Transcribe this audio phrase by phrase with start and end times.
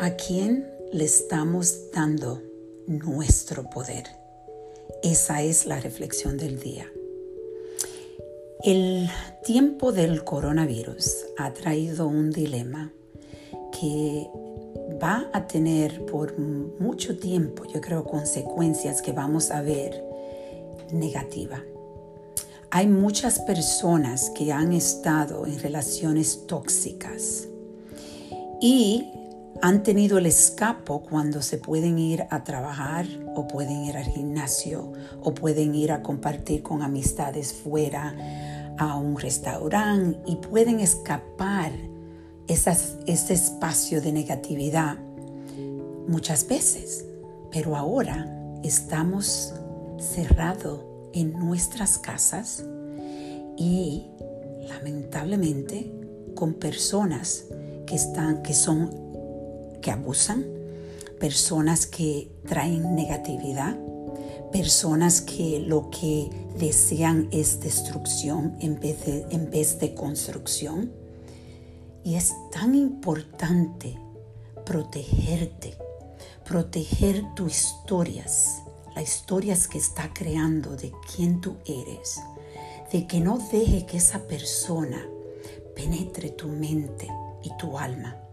[0.00, 2.40] ¿A quién le estamos dando
[2.86, 4.04] nuestro poder?
[5.02, 6.86] Esa es la reflexión del día.
[8.62, 9.10] El
[9.44, 12.92] tiempo del coronavirus ha traído un dilema
[13.80, 14.28] que
[15.02, 20.04] va a tener por mucho tiempo, yo creo, consecuencias que vamos a ver
[20.92, 21.60] negativa.
[22.70, 27.48] Hay muchas personas que han estado en relaciones tóxicas
[28.60, 29.17] y
[29.62, 34.92] han tenido el escapo cuando se pueden ir a trabajar o pueden ir al gimnasio
[35.22, 38.14] o pueden ir a compartir con amistades fuera
[38.78, 41.72] a un restaurante y pueden escapar
[42.46, 44.98] ese espacio de negatividad
[46.06, 47.04] muchas veces.
[47.50, 48.26] Pero ahora
[48.62, 49.54] estamos
[49.98, 52.64] cerrados en nuestras casas
[53.56, 54.06] y
[54.68, 55.92] lamentablemente
[56.34, 57.46] con personas
[57.86, 59.07] que están que son
[59.80, 60.44] que abusan,
[61.18, 63.76] personas que traen negatividad,
[64.52, 70.92] personas que lo que desean es destrucción en vez de, en vez de construcción.
[72.04, 73.98] Y es tan importante
[74.64, 75.76] protegerte,
[76.44, 78.62] proteger tus historias,
[78.94, 82.20] las historias que está creando de quién tú eres,
[82.92, 85.06] de que no deje que esa persona
[85.74, 87.08] penetre tu mente
[87.42, 88.27] y tu alma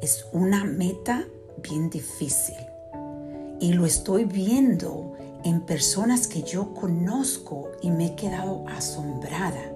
[0.00, 1.26] es una meta
[1.62, 2.56] bien difícil
[3.60, 9.72] y lo estoy viendo en personas que yo conozco y me he quedado asombrada.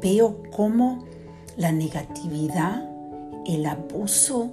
[0.00, 1.04] Veo cómo
[1.56, 2.88] la negatividad,
[3.46, 4.52] el abuso,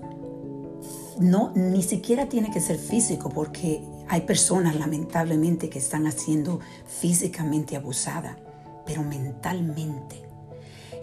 [1.20, 7.76] no, ni siquiera tiene que ser físico porque hay personas lamentablemente que están haciendo físicamente
[7.76, 8.38] abusada,
[8.86, 10.25] pero mentalmente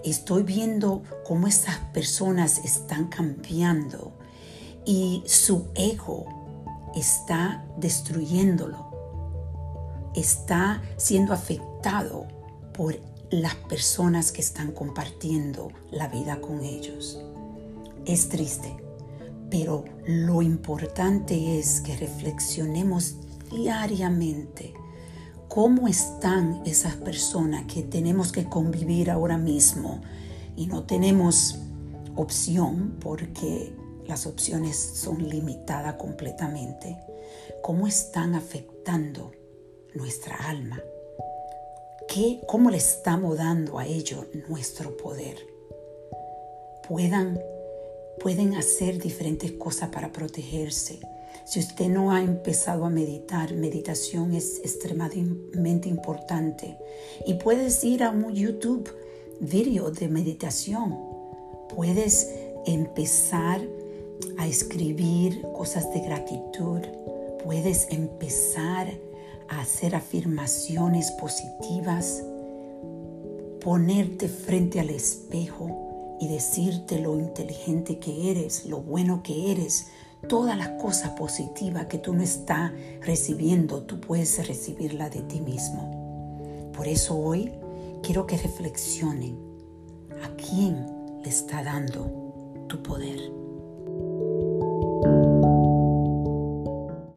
[0.05, 4.13] estoy viendo cómo esas personas están cambiando
[4.85, 8.91] y su ego está destruyéndolo,
[10.15, 12.27] está siendo afectado
[12.73, 12.99] por
[13.31, 17.21] las personas que están compartiendo la vida con ellos.
[18.05, 18.77] Es triste,
[19.51, 23.17] pero lo importante es que reflexionemos
[23.51, 24.75] diariamente
[25.53, 30.01] cómo están esas personas que tenemos que convivir ahora mismo
[30.57, 31.59] y no tenemos
[32.17, 33.77] opción porque
[34.07, 36.97] las opciones son limitadas completamente,
[37.61, 39.33] cómo están afectando
[39.95, 40.81] nuestra alma,
[42.09, 45.37] ¿Qué, cómo le estamos dando a ellos nuestro poder.
[46.89, 47.39] Puedan,
[48.21, 51.01] pueden hacer diferentes cosas para protegerse
[51.45, 56.79] si usted no ha empezado a meditar, meditación es extremadamente importante.
[57.27, 58.89] Y puedes ir a un YouTube
[59.41, 60.97] video de meditación.
[61.75, 62.31] Puedes
[62.65, 63.61] empezar
[64.39, 66.81] a escribir cosas de gratitud.
[67.45, 68.93] Puedes empezar
[69.49, 72.23] a hacer afirmaciones positivas.
[73.61, 75.92] Ponerte frente al espejo
[76.23, 79.89] y decirte lo inteligente que eres, lo bueno que eres,
[80.29, 86.71] todas las cosas positivas que tú no estás recibiendo, tú puedes recibirla de ti mismo.
[86.77, 87.51] Por eso hoy
[88.05, 89.37] quiero que reflexionen
[90.23, 90.87] a quién
[91.25, 93.42] le está dando tu poder.